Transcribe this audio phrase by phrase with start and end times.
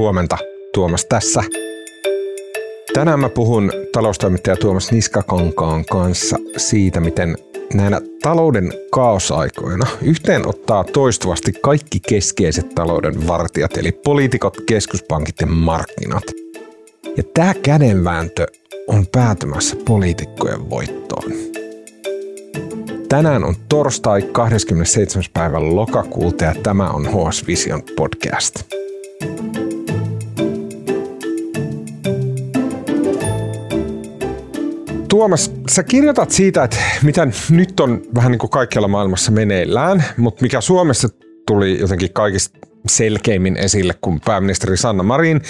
[0.00, 0.38] Huomenta,
[0.74, 1.42] Tuomas tässä.
[2.94, 7.36] Tänään mä puhun taloustoimittaja Tuomas Niskakankaan kanssa siitä, miten
[7.74, 16.24] näinä talouden kaosaikoina yhteen ottaa toistuvasti kaikki keskeiset talouden vartijat, eli poliitikot, keskuspankit ja markkinat.
[17.16, 18.46] Ja tämä kädenvääntö
[18.86, 21.32] on päätymässä poliitikkojen voittoon.
[23.08, 25.24] Tänään on torstai 27.
[25.32, 28.80] päivä lokakuuta ja tämä on HS Vision podcast.
[35.10, 40.42] Tuomas, sä kirjoitat siitä, että mitä nyt on vähän niin kuin kaikkialla maailmassa meneillään, mutta
[40.42, 41.08] mikä Suomessa
[41.46, 45.40] tuli jotenkin kaikista selkeimmin esille, kun pääministeri Sanna Marin,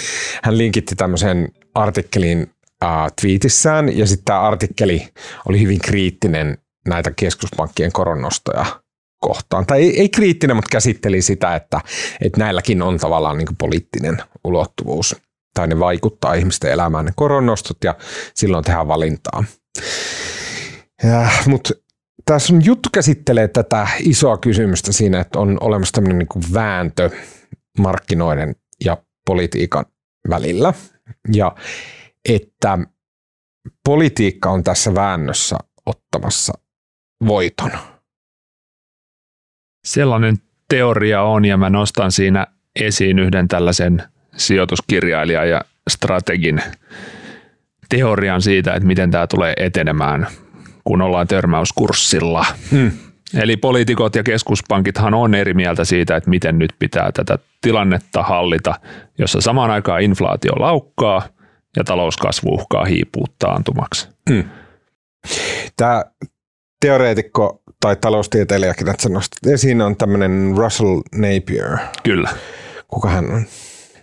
[0.43, 2.51] hän linkitti tämmöisen artikkelin
[2.83, 2.89] äh,
[3.21, 5.07] tweetissään, ja sitten tämä artikkeli
[5.49, 8.65] oli hyvin kriittinen näitä keskuspankkien koronnostoja
[9.19, 9.65] kohtaan.
[9.65, 11.81] Tai ei, ei kriittinen, mutta käsitteli sitä, että,
[12.21, 15.15] että näilläkin on tavallaan niin poliittinen ulottuvuus
[15.53, 17.95] tai ne vaikuttaa ihmisten elämään ne koronnostot ja
[18.33, 19.43] silloin tehdään valintaa.
[21.47, 21.73] Mutta
[22.25, 27.09] tässä on juttu käsittelee tätä isoa kysymystä siinä, että on olemassa tämmöinen niin vääntö
[27.79, 29.85] markkinoiden ja politiikan
[30.29, 30.73] välillä
[31.33, 31.55] ja
[32.29, 32.77] että
[33.85, 36.53] politiikka on tässä väännössä ottamassa
[37.27, 37.71] voiton.
[39.85, 40.37] Sellainen
[40.69, 42.47] teoria on ja mä nostan siinä
[42.79, 44.03] esiin yhden tällaisen
[44.37, 46.61] sijoituskirjailijan ja strategin
[47.89, 50.27] teorian siitä, että miten tämä tulee etenemään,
[50.83, 52.45] kun ollaan törmäyskurssilla.
[52.71, 52.91] Hmm.
[53.41, 58.75] Eli poliitikot ja keskuspankithan on eri mieltä siitä, että miten nyt pitää tätä tilannetta hallita,
[59.17, 61.21] jossa samaan aikaan inflaatio laukkaa
[61.77, 64.09] ja talouskasvu uhkaa hiipua taantumaksi.
[64.29, 64.43] Hmm.
[65.77, 66.05] Tämä
[66.79, 71.77] teoreetikko tai taloustieteilijäkin, että nostat esiin, on tämmöinen Russell Napier.
[72.03, 72.29] Kyllä.
[72.87, 73.45] Kuka hän on?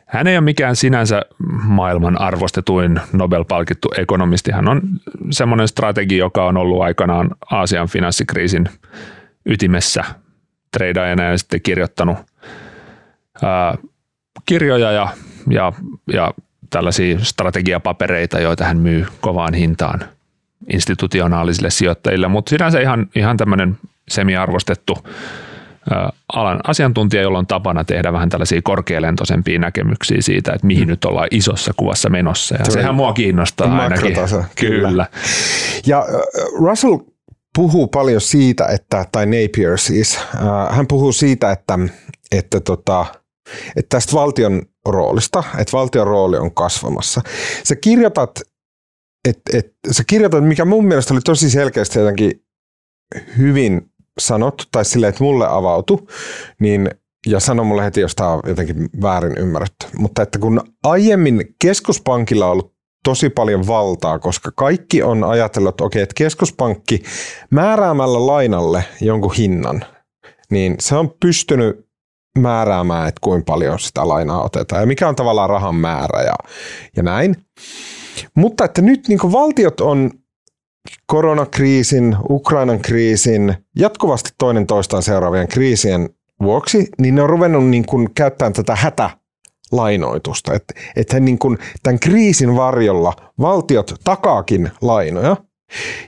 [0.09, 1.23] Hän ei ole mikään sinänsä
[1.65, 4.51] maailman arvostetuin Nobel-palkittu ekonomisti.
[4.51, 4.83] Hän on
[5.31, 8.69] semmoinen strategi, joka on ollut aikanaan Aasian finanssikriisin
[9.47, 10.05] ytimessä
[10.73, 12.19] treidaajana ja sitten kirjoittanut
[13.43, 13.79] ää,
[14.47, 15.09] kirjoja ja,
[15.51, 15.73] ja,
[16.13, 16.35] ja
[16.71, 20.01] tällaisia strategiapapereita, joita hän myy kovaan hintaan
[20.73, 24.99] institutionaalisille sijoittajille, mutta sinänsä ihan, ihan tämmöinen semiarvostettu
[26.33, 30.91] alan asiantuntija, jolla on tapana tehdä vähän tällaisia korkealentoisempia näkemyksiä siitä, että mihin mm.
[30.91, 32.55] nyt ollaan isossa kuvassa menossa.
[32.55, 34.15] Ja Se sehän mua kiinnostaa ainakin.
[34.15, 34.89] Kyllä.
[34.89, 35.07] kyllä.
[35.87, 36.07] Ja
[36.61, 36.99] Russell
[37.57, 40.19] puhuu paljon siitä, että, tai Napier siis,
[40.71, 41.79] hän puhuu siitä, että,
[42.33, 43.07] että, tota,
[43.77, 47.21] että tästä valtion roolista, että valtion rooli on kasvamassa.
[47.65, 48.31] Sä kirjoitat,
[49.29, 52.43] että, että, sä kirjoitat, mikä mun mielestä oli tosi selkeästi jotenkin
[53.39, 56.07] hyvin sanottu tai silleen, että mulle avautui,
[56.61, 56.91] niin
[57.27, 59.87] ja sano mulle heti, jos tämä on jotenkin väärin ymmärretty.
[59.99, 62.75] Mutta että kun aiemmin keskuspankilla on ollut
[63.05, 67.03] tosi paljon valtaa, koska kaikki on ajatellut, että okei, että keskuspankki
[67.51, 69.85] määräämällä lainalle jonkun hinnan,
[70.51, 71.89] niin se on pystynyt
[72.39, 76.35] määräämään, että kuinka paljon sitä lainaa otetaan ja mikä on tavallaan rahan määrä ja,
[76.97, 77.37] ja näin.
[78.35, 80.11] Mutta että nyt niin valtiot on
[81.07, 86.11] koronakriisin, Ukrainan kriisin, jatkuvasti toinen toistaan seuraavien kriisien
[86.43, 90.55] vuoksi, niin ne on ruvennut niin kuin käyttämään tätä hätälainoitusta.
[90.55, 95.37] Että et niin kuin tämän kriisin varjolla valtiot takaakin lainoja,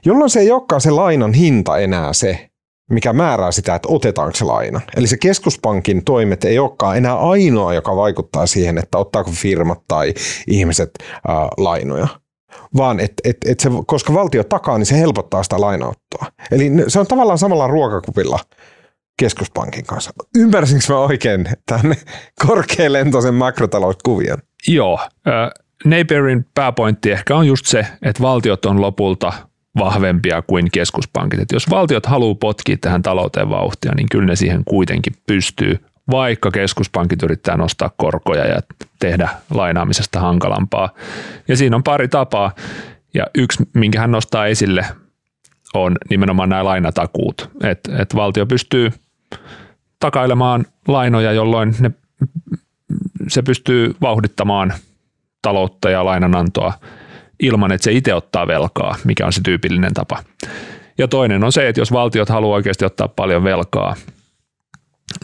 [0.05, 2.51] jolloin se ei olekaan se lainan hinta enää se,
[2.91, 4.81] mikä määrää sitä, että otetaanko se laina.
[4.97, 10.15] Eli se keskuspankin toimet ei olekaan enää ainoa, joka vaikuttaa siihen, että ottaako firmat tai
[10.47, 10.91] ihmiset
[11.29, 12.09] ää, lainoja
[12.77, 16.27] vaan että et, et se, koska valtio takaa, niin se helpottaa sitä lainaottoa.
[16.51, 18.39] Eli se on tavallaan samalla ruokakupilla
[19.19, 20.11] keskuspankin kanssa.
[20.37, 21.97] Ymmärsinkö mä oikein tämän
[22.47, 24.39] korkealentoisen makrotalouskuvion?
[24.69, 24.99] Joo.
[25.03, 25.51] Äh,
[25.85, 29.33] Napierin pääpointti ehkä on just se, että valtiot on lopulta
[29.79, 31.41] vahvempia kuin keskuspankit.
[31.41, 35.79] Et jos valtiot haluaa potkia tähän talouteen vauhtia, niin kyllä ne siihen kuitenkin pystyy
[36.11, 38.61] vaikka keskuspankit yrittää nostaa korkoja ja
[38.99, 40.91] tehdä lainaamisesta hankalampaa.
[41.49, 42.53] Ja siinä on pari tapaa.
[43.15, 44.85] Ja yksi, minkä hän nostaa esille,
[45.75, 47.51] on nimenomaan nämä lainatakuut.
[47.63, 48.91] Että et valtio pystyy
[50.01, 51.91] takailemaan lainoja, jolloin ne,
[53.29, 54.73] se pystyy vauhdittamaan
[55.43, 56.73] taloutta ja lainanantoa
[57.41, 60.19] ilman, että se itse ottaa velkaa, mikä on se tyypillinen tapa.
[60.99, 63.95] Ja toinen on se, että jos valtiot haluaa oikeasti ottaa paljon velkaa,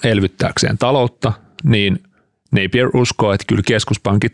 [0.05, 1.33] elvyttääkseen taloutta,
[1.65, 1.99] niin
[2.53, 4.33] Napier uskoo, että kyllä keskuspankit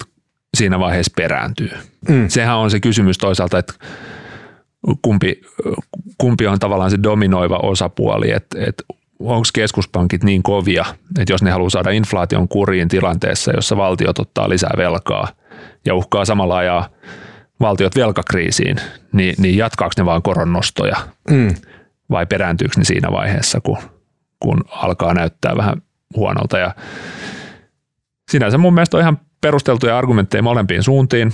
[0.57, 1.71] siinä vaiheessa perääntyy.
[2.09, 2.29] Mm.
[2.29, 3.73] Sehän on se kysymys toisaalta, että
[5.03, 5.41] kumpi,
[6.19, 8.85] kumpi on tavallaan se dominoiva osapuoli, että, että
[9.21, 10.85] onko keskuspankit niin kovia,
[11.19, 15.29] että jos ne haluaa saada inflaation kuriin tilanteessa, jossa valtiot ottaa lisää velkaa
[15.87, 16.89] ja uhkaa samalla ajaa
[17.61, 18.77] valtiot velkakriisiin,
[19.13, 20.97] niin, niin jatkaako ne vaan koronnostoja
[21.31, 21.55] mm.
[22.11, 23.79] vai perääntyykö ne siinä vaiheessa, kun,
[24.43, 25.83] kun alkaa näyttää vähän
[26.17, 26.59] huonolta.
[26.59, 26.75] Ja
[28.31, 31.33] sinänsä mun mielestä on ihan perusteltuja argumentteja molempiin suuntiin.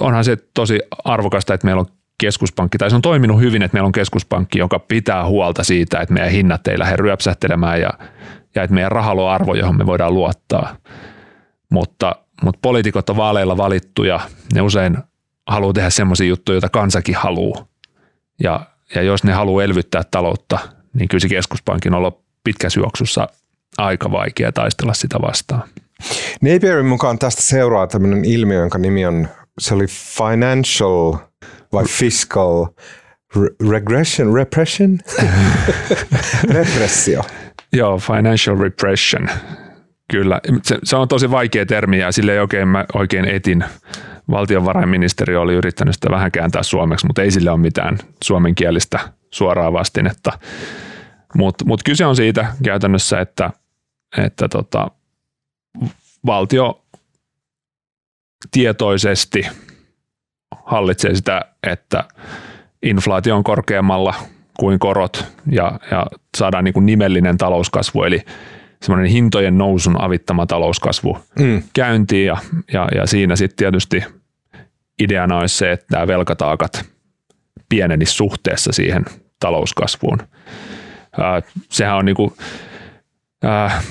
[0.00, 1.86] Onhan se tosi arvokasta, että meillä on
[2.20, 6.14] keskuspankki, tai se on toiminut hyvin, että meillä on keskuspankki, joka pitää huolta siitä, että
[6.14, 7.90] meidän hinnat ei lähde ryöpsähtelemään ja,
[8.54, 10.76] ja että meidän rahalla on arvo, johon me voidaan luottaa.
[11.70, 14.20] Mutta, mutta poliitikot on vaaleilla valittu ja
[14.54, 14.98] ne usein
[15.46, 17.66] haluaa tehdä semmoisia juttuja, joita kansakin haluaa.
[18.42, 18.60] Ja,
[18.94, 20.58] ja jos ne haluaa elvyttää taloutta,
[20.94, 22.12] niin kyllä se keskuspankin on
[22.44, 23.28] pitkässä juoksussa
[23.78, 25.68] aika vaikea taistella sitä vastaan.
[26.40, 29.28] Napierin mukaan tästä seuraa tämmöinen ilmiö, jonka nimi on,
[29.60, 29.86] se oli
[30.18, 31.16] financial
[31.72, 32.66] vai fiscal
[33.70, 34.98] regression, repression?
[36.54, 37.22] Repressio.
[37.72, 39.28] Joo, financial repression.
[40.10, 40.40] Kyllä.
[40.62, 43.64] Se, se, on tosi vaikea termi ja sille ei oikein, mä oikein etin.
[44.30, 48.98] Valtionvarainministeriö oli yrittänyt sitä vähän kääntää suomeksi, mutta ei sille ole mitään suomenkielistä
[49.30, 50.38] suoraa vastinetta.
[51.36, 53.50] Mutta mut kyse on siitä käytännössä, että,
[54.18, 54.90] että tota,
[56.26, 56.84] valtio
[58.50, 59.46] tietoisesti
[60.64, 62.04] hallitsee sitä, että
[62.82, 64.14] inflaatio on korkeammalla
[64.58, 66.06] kuin korot ja, ja
[66.36, 68.22] saadaan niin kuin nimellinen talouskasvu, eli
[68.82, 71.62] semmoinen hintojen nousun avittama talouskasvu mm.
[71.72, 72.36] käyntiin ja,
[72.72, 74.04] ja, ja siinä sitten tietysti
[74.98, 76.84] ideana olisi se, että nämä velkataakat
[77.68, 79.04] pienenisi suhteessa siihen
[79.40, 80.18] talouskasvuun.
[81.68, 82.32] Sehän on niin kuin,
[83.42, 83.82] ää,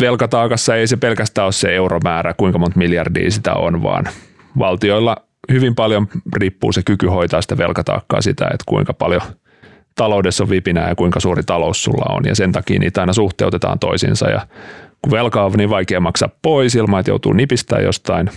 [0.00, 4.08] velkataakassa ei se pelkästään ole se euromäärä, kuinka monta miljardia sitä on, vaan
[4.58, 5.16] valtioilla
[5.52, 9.20] hyvin paljon riippuu se kyky hoitaa sitä velkataakkaa sitä, että kuinka paljon
[9.94, 12.22] taloudessa on vipinää ja kuinka suuri talous sulla on.
[12.26, 14.30] Ja sen takia niitä aina suhteutetaan toisiinsa.
[14.30, 14.46] Ja
[15.02, 18.30] kun velka on niin vaikea maksaa pois ilman, että joutuu nipistää jostain,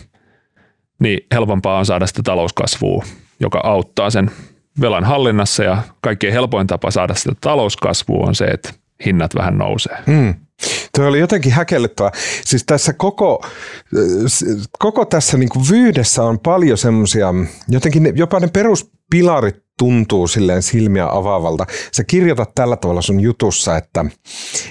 [0.99, 3.03] niin helpompaa on saada sitä talouskasvua,
[3.39, 4.31] joka auttaa sen
[4.81, 8.73] velan hallinnassa ja kaikkein helpoin tapa saada sitä talouskasvua on se, että
[9.05, 9.97] hinnat vähän nousee.
[10.07, 10.33] Hmm.
[10.95, 12.11] Tuo oli jotenkin häkellyttävä.
[12.45, 13.45] Siis tässä koko,
[14.79, 17.33] koko tässä niin vyydessä on paljon semmoisia,
[17.69, 21.65] jotenkin jopa ne peruspilarit tuntuu silleen silmiä avaavalta.
[21.91, 24.05] Sä kirjoitat tällä tavalla sun jutussa, että,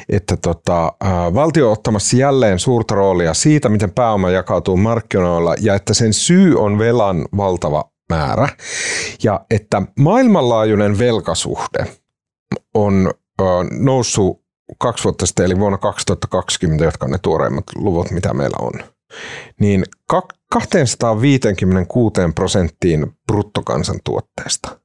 [0.09, 0.93] että tota,
[1.35, 6.61] valtio on ottamassa jälleen suurta roolia siitä, miten pääoma jakautuu markkinoilla ja että sen syy
[6.61, 8.49] on velan valtava määrä
[9.23, 11.87] ja että maailmanlaajuinen velkasuhde
[12.75, 13.15] on
[13.71, 14.45] noussut
[14.79, 18.73] kaksi vuotta sitten, eli vuonna 2020, jotka on ne tuoreimmat luvut, mitä meillä on,
[19.61, 19.85] niin
[20.51, 24.81] 256 prosenttiin bruttokansantuotteesta.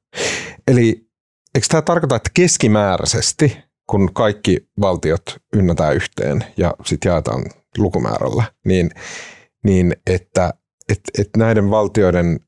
[0.68, 1.06] Eli
[1.54, 3.56] eikö tämä tarkoita, että keskimääräisesti,
[3.86, 5.22] kun kaikki valtiot
[5.54, 7.44] ynnätään yhteen ja sitten jaetaan
[7.78, 8.90] lukumäärällä, niin,
[9.64, 10.54] niin että
[10.88, 12.40] et, et näiden valtioiden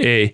[0.00, 0.32] ei,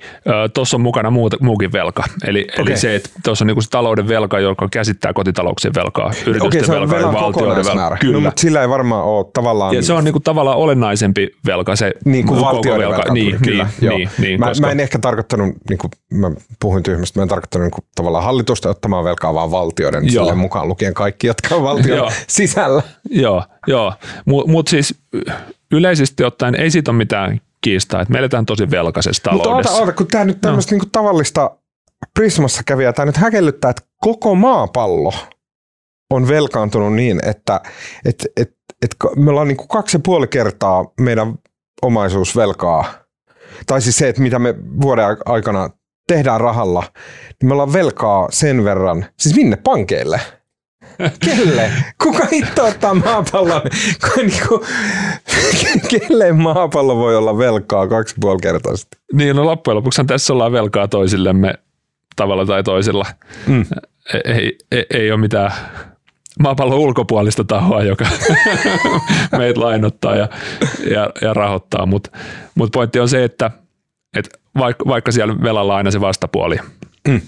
[0.55, 2.05] tuossa on mukana muuta, muukin velka.
[2.27, 2.65] Eli, okay.
[2.67, 6.65] eli se, että tuossa on niinku se talouden velka, joka käsittää kotitalouksien velkaa, yritysten okay,
[6.65, 7.97] se on velkaa ja valtioiden velkaa.
[8.01, 8.13] Kyllä.
[8.13, 9.75] No, mutta sillä ei varmaan ole tavallaan...
[9.75, 12.97] Ja se on niinku tavallaan olennaisempi velka, se niin kuin valtioiden velka.
[12.97, 13.13] velka.
[13.13, 13.69] Niin, kyllä.
[13.81, 14.67] Niin, niin, niin, mä, koska...
[14.67, 16.31] mä, en ehkä tarkoittanut, niin kuin mä
[16.61, 20.05] puhuin tyhmästä, mä en tarkoittanut niin kuin, tavallaan hallitusta ottamaan velkaa, vaan valtioiden
[20.37, 22.83] mukaan lukien kaikki, jotka on valtion sisällä.
[23.11, 23.93] Joo, joo.
[24.25, 24.95] mutta mut siis
[25.73, 29.55] yleisesti ottaen ei siitä ole mitään kiistaa, että me eletään tosi velkaisessa taloudessa.
[29.55, 30.79] Mutta oota, oota, kun tämä nyt tämmöistä no.
[30.79, 31.51] niin tavallista
[32.15, 35.13] Prismassa kävijää, tämä nyt häkellyttää, että koko maapallo
[36.11, 37.61] on velkaantunut niin, että
[38.05, 38.51] et, et,
[38.83, 41.35] et me ollaan niin kuin kaksi ja puoli kertaa meidän
[41.83, 42.85] omaisuusvelkaa,
[43.67, 45.71] tai siis se, että mitä me vuoden aikana
[46.09, 46.83] tehdään rahalla,
[47.41, 50.21] niin me ollaan velkaa sen verran, siis minne pankeille–
[51.25, 51.73] Kelle?
[52.03, 53.63] Kuka hitto ottaa maapallon?
[54.17, 54.67] Niinku,
[56.09, 58.99] kelle maapallo voi olla velkaa kaksi puoli kertaisesti?
[59.13, 61.55] Niin, no loppujen lopuksi tässä ollaan velkaa toisillemme
[62.17, 63.07] tavalla tai toisella.
[63.47, 63.65] Mm.
[64.25, 65.53] Ei, ei, ei ole mitään
[66.41, 68.07] maapallon ulkopuolista tahoa, joka
[69.39, 70.29] meitä lainottaa ja,
[70.91, 72.11] ja, ja rahoittaa, mutta
[72.55, 73.51] mut pointti on se, että,
[74.17, 76.57] että vaikka, vaikka siellä velalla aina se vastapuoli,
[77.09, 77.21] mm.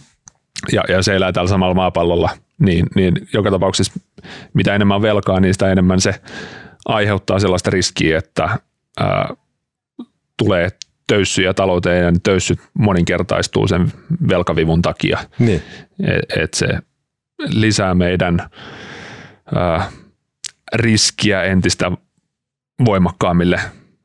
[0.72, 4.00] ja, ja se elää tällä samalla maapallolla– niin, niin joka tapauksessa
[4.54, 6.14] mitä enemmän velkaa, niin sitä enemmän se
[6.84, 8.58] aiheuttaa sellaista riskiä, että
[9.00, 9.34] ää,
[10.36, 10.68] tulee
[11.06, 13.92] töyssyjä talouteen ja töyssyt moninkertaistuu sen
[14.28, 15.18] velkavivun takia.
[15.38, 15.62] Niin.
[16.06, 16.68] Et, et se
[17.48, 18.50] lisää meidän
[19.54, 19.90] ää,
[20.74, 21.92] riskiä entistä
[22.84, 23.60] voimakkaammille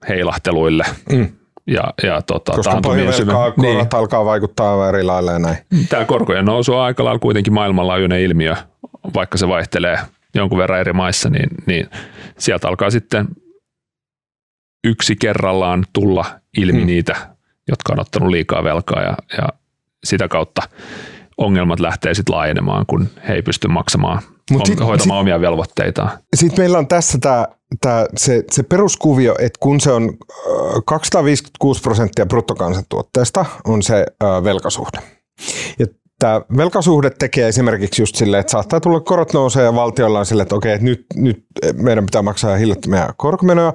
[0.09, 0.85] heilahteluille.
[1.11, 1.27] Mm.
[1.67, 3.87] ja, ja tota, Koska paljon velkaa, korot niin.
[3.93, 5.57] alkaa vaikuttaa eri lailla ja näin.
[5.89, 8.55] Tämä korkojen nousu on aika lailla kuitenkin maailmanlaajuinen ilmiö,
[9.13, 9.99] vaikka se vaihtelee
[10.35, 11.89] jonkun verran eri maissa, niin, niin
[12.37, 13.27] sieltä alkaa sitten
[14.83, 16.25] yksi kerrallaan tulla
[16.57, 16.87] ilmi hmm.
[16.87, 17.15] niitä,
[17.67, 19.47] jotka on ottanut liikaa velkaa ja, ja
[20.03, 20.61] sitä kautta
[21.37, 24.21] ongelmat lähtee sitten laajenemaan, kun he ei pysty maksamaan,
[24.51, 26.09] Mut sit, hoitamaan sit, omia velvoitteitaan.
[26.35, 27.47] Sitten meillä on tässä tämä
[27.81, 30.17] tää, se, se peruskuvio, että kun se on
[30.85, 34.99] 256 prosenttia bruttokansantuotteesta on se ö, velkasuhde.
[35.79, 35.85] Ja
[36.23, 40.43] tämä velkasuhde tekee esimerkiksi just silleen, että saattaa tulla korot nousee ja valtiolla on silleen,
[40.43, 43.73] että okei, että nyt, nyt meidän pitää maksaa hillottomia korkomenoja.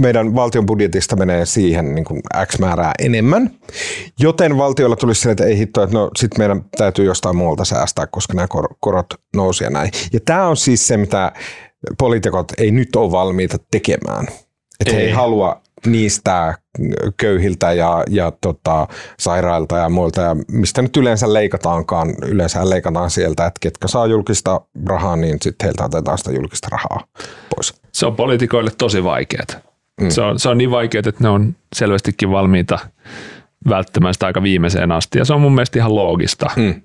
[0.00, 3.50] Meidän valtion budjetista menee siihen niin kuin X määrää enemmän,
[4.18, 8.06] joten valtiolla tulisi silleen, että ei hitto, että no sit meidän täytyy jostain muualta säästää,
[8.06, 8.48] koska nämä
[8.80, 9.90] korot nousee ja näin.
[10.12, 11.32] Ja tämä on siis se, mitä
[11.98, 14.26] poliitikot ei nyt ole valmiita tekemään.
[14.80, 16.54] Että he ei halua niistä
[17.16, 18.86] köyhiltä ja, ja tota,
[19.18, 24.60] sairailta ja muilta, ja mistä nyt yleensä leikataankaan, yleensä leikataan sieltä, että ketkä saa julkista
[24.86, 27.06] rahaa, niin sitten heiltä otetaan sitä julkista rahaa
[27.56, 27.82] pois.
[27.92, 29.44] Se on poliitikoille tosi vaikeaa.
[30.00, 30.10] Mm.
[30.10, 32.78] Se, on, se on niin vaikeaa, että ne on selvästikin valmiita
[33.68, 36.50] välttämään sitä aika viimeiseen asti, ja se on mun mielestä ihan loogista.
[36.56, 36.82] Mm.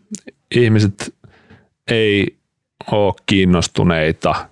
[0.56, 1.14] Ihmiset
[1.92, 2.38] ei
[2.92, 4.50] ole kiinnostuneita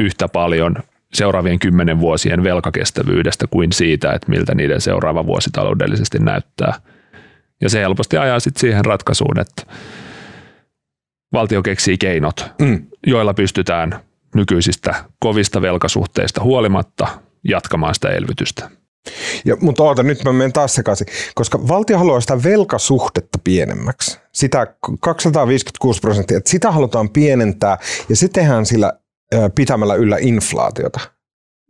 [0.00, 0.76] yhtä paljon
[1.14, 6.80] seuraavien kymmenen vuosien velkakestävyydestä kuin siitä, että miltä niiden seuraava vuosi taloudellisesti näyttää.
[7.60, 9.62] Ja se helposti ajaa sitten siihen ratkaisuun, että
[11.32, 12.86] valtio keksii keinot, mm.
[13.06, 14.00] joilla pystytään
[14.34, 17.08] nykyisistä kovista velkasuhteista huolimatta
[17.48, 18.70] jatkamaan sitä elvytystä.
[19.44, 24.18] Ja, mutta oota, nyt mä menen taas sekaisin, koska valtio haluaa sitä velkasuhdetta pienemmäksi.
[24.32, 24.66] Sitä
[25.00, 28.92] 256 prosenttia, että sitä halutaan pienentää ja se tehdään sillä
[29.54, 31.00] pitämällä yllä inflaatiota.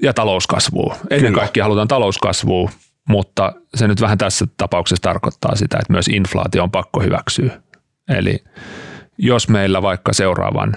[0.03, 0.97] Ja talouskasvua.
[1.11, 2.71] Ennen kaikkea halutaan talouskasvua,
[3.09, 7.61] mutta se nyt vähän tässä tapauksessa tarkoittaa sitä, että myös inflaatio on pakko hyväksyä.
[8.09, 8.45] Eli
[9.19, 10.77] jos meillä vaikka seuraavan,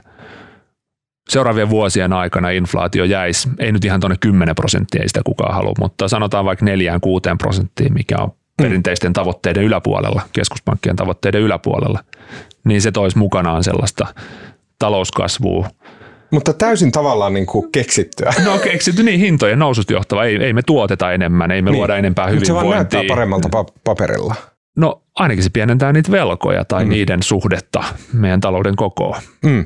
[1.30, 5.74] seuraavien vuosien aikana inflaatio jäisi, ei nyt ihan tuonne 10 prosenttia, ei sitä kukaan halua,
[5.80, 6.70] mutta sanotaan vaikka 4-6
[7.38, 8.64] prosenttia, mikä on mm.
[8.64, 12.04] perinteisten tavoitteiden yläpuolella, keskuspankkien tavoitteiden yläpuolella,
[12.64, 14.08] niin se toisi mukanaan sellaista
[14.80, 15.70] talouskasvua,
[16.32, 18.34] mutta täysin tavallaan niin kuin keksittyä.
[18.46, 20.26] No keksitty niin hintojen noususta johtava.
[20.26, 21.78] Ei, ei me tuoteta enemmän, ei me niin.
[21.78, 22.56] luoda enempää hyvinvointia.
[22.56, 23.50] se vaan näyttää paremmalta
[23.84, 24.36] paperilla.
[24.78, 26.90] No ainakin se pienentää niitä velkoja tai mm.
[26.90, 27.84] niiden suhdetta
[28.14, 29.22] meidän talouden kokoon.
[29.46, 29.66] Mm.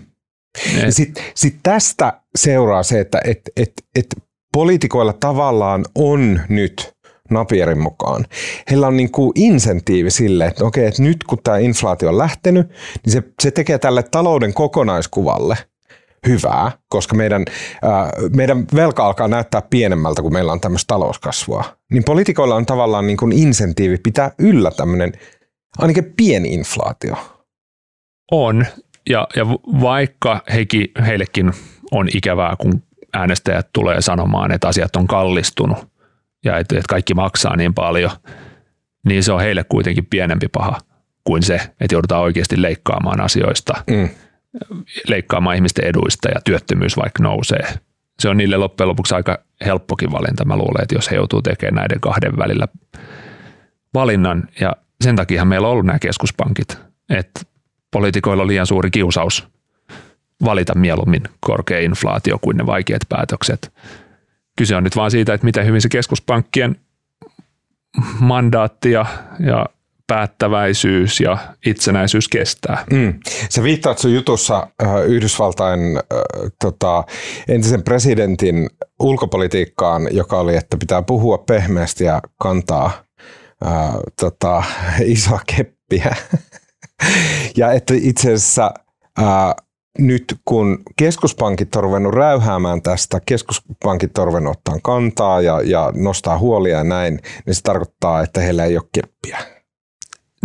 [0.89, 4.05] Sitten sit tästä seuraa se, että et, et, et
[4.53, 6.93] poliitikoilla tavallaan on nyt
[7.29, 8.25] Napierin mukaan.
[8.69, 12.67] Heillä on niin kuin insentiivi sille, että okei, että nyt kun tämä inflaatio on lähtenyt,
[13.05, 15.57] niin se, se tekee tälle talouden kokonaiskuvalle–
[16.27, 17.45] hyvää, koska meidän,
[17.85, 21.63] äh, meidän velka alkaa näyttää pienemmältä, kun meillä on tämmöistä talouskasvua.
[21.91, 25.11] Niin poliitikoilla on tavallaan niin kuin insentiivi pitää yllä tämmöinen
[25.77, 27.15] ainakin pieni inflaatio.
[28.31, 28.65] On,
[29.09, 29.47] ja, ja
[29.81, 31.51] vaikka heiki, heillekin
[31.91, 35.77] on ikävää, kun äänestäjät tulee sanomaan, että asiat on kallistunut
[36.45, 38.11] ja että, että kaikki maksaa niin paljon,
[39.07, 40.77] niin se on heille kuitenkin pienempi paha
[41.23, 43.73] kuin se, että joudutaan oikeasti leikkaamaan asioista.
[43.87, 44.09] Mm
[45.07, 47.73] leikkaamaan ihmisten eduista ja työttömyys vaikka nousee.
[48.19, 50.45] Se on niille loppujen lopuksi aika helppokin valinta.
[50.45, 52.67] Mä luulen, että jos he joutuu tekemään näiden kahden välillä
[53.93, 56.77] valinnan ja sen takia meillä on ollut nämä keskuspankit,
[57.09, 57.41] että
[57.91, 59.47] poliitikoilla on liian suuri kiusaus
[60.45, 63.73] valita mieluummin korkea inflaatio kuin ne vaikeat päätökset.
[64.57, 66.75] Kyse on nyt vaan siitä, että miten hyvin se keskuspankkien
[68.19, 69.05] mandaatti ja,
[69.39, 69.65] ja
[70.07, 72.83] päättäväisyys ja itsenäisyys kestää.
[72.91, 73.19] Mm.
[73.49, 76.01] Sä viittaat sun jutussa äh, Yhdysvaltain äh,
[76.63, 77.03] tota,
[77.47, 78.69] entisen presidentin
[78.99, 82.91] ulkopolitiikkaan, joka oli, että pitää puhua pehmeästi ja kantaa
[83.65, 84.63] äh, tota,
[85.05, 86.15] isoa keppiä.
[87.57, 88.73] ja että itse asiassa
[89.19, 89.25] äh,
[89.99, 96.37] nyt kun keskuspankit on ruvennut räyhäämään tästä, keskuspankit on ruvennut ottaa kantaa ja, ja nostaa
[96.37, 99.52] huolia ja näin, niin se tarkoittaa, että heillä ei ole keppiä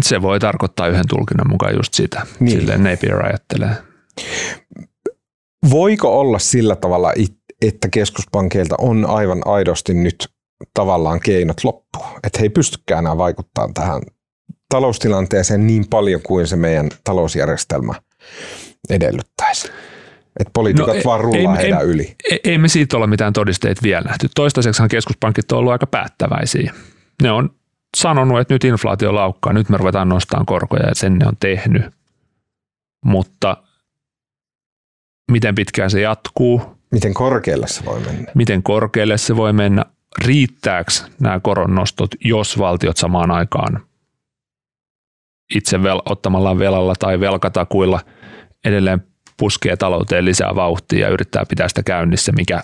[0.03, 2.27] se voi tarkoittaa yhden tulkinnan mukaan just sitä.
[2.41, 2.61] Niin.
[2.61, 3.77] Silleen Napier ajattelee.
[5.71, 7.13] Voiko olla sillä tavalla,
[7.63, 10.29] että keskuspankeilta on aivan aidosti nyt
[10.75, 11.99] tavallaan keinot loppu?
[12.25, 14.03] Että he ei pystykään enää vaikuttamaan tähän
[14.69, 17.95] taloustilanteeseen niin paljon kuin se meidän talousjärjestelmä
[18.91, 19.69] edellyttäisi.
[20.41, 22.17] Että poliitikot no, vaan rullaa ei, heidän ei, yli.
[22.31, 24.29] Ei, ei me siitä ole mitään todisteita vielä nähty.
[24.35, 26.75] Toistaiseksi keskuspankit on ollut aika päättäväisiä.
[27.23, 27.51] Ne on
[27.97, 31.83] sanonut, että nyt inflaatio laukkaa, nyt me ruvetaan nostamaan korkoja ja sen ne on tehnyt.
[33.05, 33.57] Mutta
[35.31, 36.79] miten pitkään se jatkuu?
[36.93, 38.33] Miten korkealle se voi mennä?
[38.35, 39.85] Miten korkealle se voi mennä?
[40.25, 40.91] riittääkö
[41.21, 43.81] nämä koronnostot, jos valtiot samaan aikaan
[45.55, 48.01] itse vel- ottamallaan velalla tai velkatakuilla
[48.65, 49.05] edelleen
[49.37, 52.63] puskee talouteen lisää vauhtia ja yrittää pitää sitä käynnissä, mikä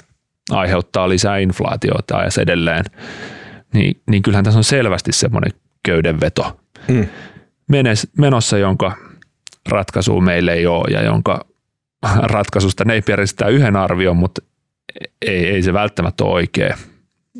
[0.50, 2.85] aiheuttaa lisää inflaatiota ja edelleen,
[3.75, 5.52] niin, niin kyllähän tässä on selvästi semmoinen
[5.83, 7.07] köydenveto mm.
[8.19, 8.97] menossa, jonka
[9.69, 11.45] ratkaisu meille ei ole ja jonka
[12.23, 14.43] ratkaisusta ne ei peristää yhden arvion, mutta
[15.26, 16.76] ei, ei se välttämättä ole oikea.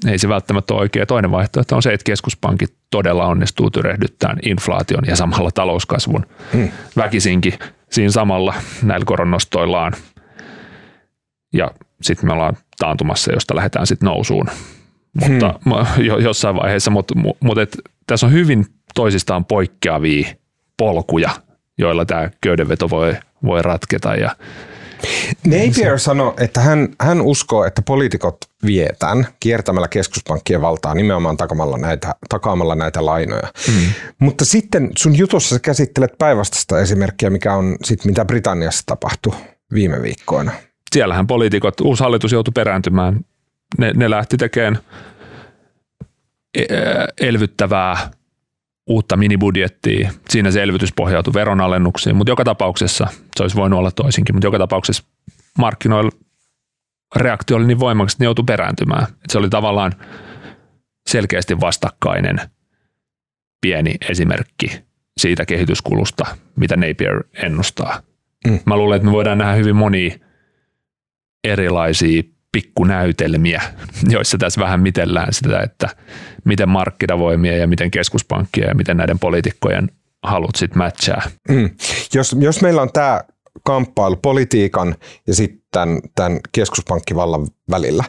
[0.07, 1.07] Ei se välttämättä ole oikea.
[1.07, 6.69] Toinen vaihtoehto on se, että keskuspankit todella onnistuu tyrehdyttämään inflaation ja samalla talouskasvun hmm.
[6.97, 7.59] väkisinkin
[7.91, 9.93] siinä samalla näillä koronnostoillaan.
[11.53, 11.71] Ja
[12.03, 14.47] sitten me ollaan taantumassa, josta lähdetään sitten nousuun.
[15.15, 16.05] Mutta hmm.
[16.05, 20.29] jossain vaiheessa, mutta, mutta et, tässä on hyvin toisistaan poikkeavia
[20.77, 21.31] polkuja,
[21.79, 24.15] joilla tämä köydenveto voi, voi ratketa.
[24.15, 24.37] Ja
[25.47, 32.15] Napier sanoi, että hän, hän uskoo, että poliitikot vietään kiertämällä keskuspankkien valtaa nimenomaan takamalla näitä,
[32.29, 33.49] takaamalla näitä lainoja.
[33.69, 33.75] Mm.
[34.19, 39.35] Mutta sitten sun jutussa sä käsittelet päinvastaista esimerkkiä, mikä on sit, mitä Britanniassa tapahtui
[39.75, 40.53] viime viikkoina.
[40.95, 43.21] Siellähän poliitikot, uusi hallitus joutui perääntymään.
[43.79, 44.79] Ne, ne lähti tekemään
[46.55, 46.65] e,
[47.21, 48.11] elvyttävää
[48.87, 50.13] uutta minibudjettia.
[50.29, 54.59] Siinä se elvytys pohjautui veronalennuksiin, mutta joka tapauksessa, se olisi voinut olla toisinkin, mutta joka
[54.59, 55.05] tapauksessa
[55.59, 56.11] markkinoilla
[57.17, 59.03] reaktio oli niin voimakas, että ne joutui perääntymään.
[59.03, 59.93] Että se oli tavallaan
[61.07, 62.41] selkeästi vastakkainen
[63.61, 64.83] pieni esimerkki
[65.17, 68.03] siitä kehityskulusta, mitä Napier ennustaa.
[68.47, 68.59] Mm.
[68.67, 70.19] Mä luulen, että me voidaan nähdä hyvin monia
[71.45, 72.23] erilaisia
[72.55, 73.63] pikkunäytelmiä,
[74.15, 75.89] joissa tässä vähän mitellään sitä, että
[76.45, 79.91] miten markkinavoimia ja miten keskuspankkia ja miten näiden poliitikkojen
[80.23, 81.23] halut sitten matchaa.
[81.49, 81.71] Mm.
[82.15, 83.21] Jos, jos meillä on tämä
[83.65, 84.95] kamppailu politiikan
[85.27, 88.05] ja sitten tämän keskuspankkivallan välillä,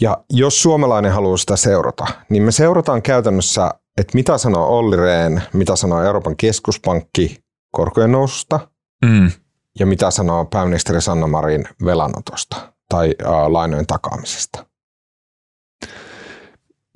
[0.00, 5.40] ja jos suomalainen haluaa sitä seurata, niin me seurataan käytännössä, että mitä sanoo Olli Rehn,
[5.52, 7.38] mitä sanoo Euroopan keskuspankki
[7.70, 8.68] korkojen noususta,
[9.04, 9.30] mm.
[9.78, 14.66] ja mitä sanoo pääministeri Sanna Marin velanotosta tai äh, lainojen takaamisesta?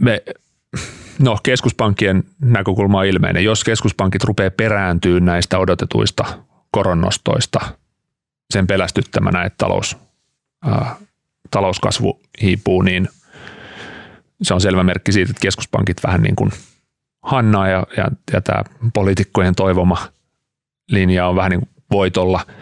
[0.03, 0.23] Me,
[1.19, 3.45] no keskuspankkien näkökulma on ilmeinen.
[3.45, 6.25] Jos keskuspankit rupeaa perääntyä näistä odotetuista
[6.71, 7.61] koronnostoista
[8.53, 9.97] sen pelästyttämänä, että talous,
[10.69, 10.97] äh,
[11.51, 13.09] talouskasvu hiipuu, niin
[14.43, 16.51] se on selvä merkki siitä, että keskuspankit vähän niin kuin
[17.23, 19.99] hannaa ja, ja, ja tämä poliitikkojen toivoma
[20.91, 22.41] linja on vähän niin kuin voitolla–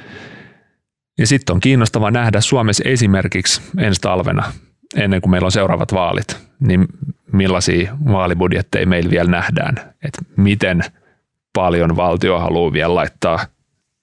[1.18, 4.52] ja sitten on kiinnostavaa nähdä Suomessa esimerkiksi ensi talvena,
[4.96, 6.86] ennen kuin meillä on seuraavat vaalit, niin
[7.32, 9.74] millaisia vaalibudjetteja meillä vielä nähdään.
[9.78, 10.80] Että miten
[11.52, 13.46] paljon valtio haluaa vielä laittaa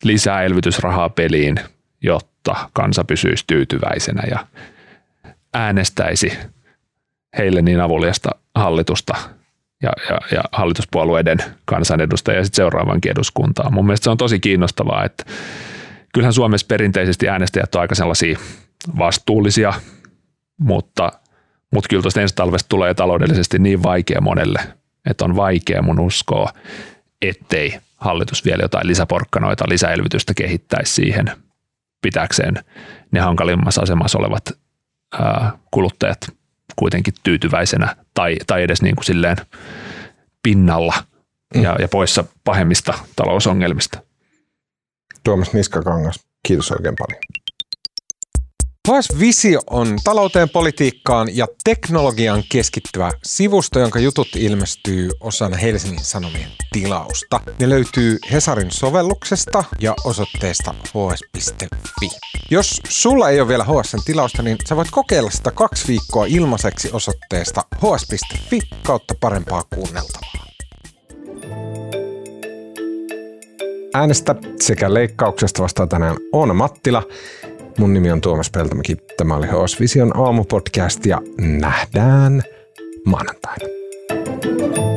[0.04, 1.56] lisää elvytysrahaa peliin,
[2.02, 4.47] jotta kansa pysyisi tyytyväisenä ja
[5.54, 6.34] äänestäisi
[7.38, 9.13] heille niin avuliasta hallitusta
[9.84, 13.73] ja, ja, ja hallituspuolueiden kansanedustajia sitten seuraavankin eduskuntaan.
[13.73, 15.23] Mun mielestä se on tosi kiinnostavaa, että
[16.13, 18.39] kyllähän Suomessa perinteisesti äänestäjät on aika sellaisia
[18.97, 19.73] vastuullisia,
[20.58, 21.12] mutta,
[21.73, 24.60] mutta kyllä tuosta ensi talvesta tulee taloudellisesti niin vaikea monelle,
[25.10, 26.49] että on vaikea mun uskoa,
[27.21, 31.32] ettei hallitus vielä jotain lisäporkkanoita, lisäelvytystä kehittäisi siihen
[32.02, 32.54] pitääkseen
[33.12, 34.52] ne hankalimmassa asemassa olevat
[35.19, 36.17] ää, kuluttajat
[36.76, 39.38] kuitenkin tyytyväisenä tai, tai edes niin kuin silleen
[40.43, 40.93] pinnalla
[41.62, 43.99] ja, ja poissa pahemmista talousongelmista.
[45.23, 47.19] Tuomas Niskakangas, kiitos oikein paljon.
[48.88, 56.49] HS Visio on talouteen, politiikkaan ja teknologiaan keskittyvä sivusto, jonka jutut ilmestyy osana Helsingin Sanomien
[56.71, 57.41] tilausta.
[57.59, 62.09] Ne löytyy Hesarin sovelluksesta ja osoitteesta hs.fi.
[62.51, 66.89] Jos sulla ei ole vielä HSn tilausta, niin sä voit kokeilla sitä kaksi viikkoa ilmaiseksi
[66.93, 70.52] osoitteesta hs.fi kautta parempaa kuunneltavaa.
[73.93, 77.03] Äänestä sekä leikkauksesta vastaa tänään Oona Mattila.
[77.77, 78.97] Mun nimi on Tuomas Peltomäki.
[79.17, 82.43] Tämä oli HS Vision aamupodcast ja nähdään
[83.06, 83.67] maanantaina.
[84.10, 84.92] thank you